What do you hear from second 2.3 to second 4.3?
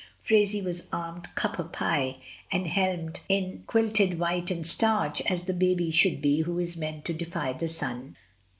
and helmed in quilted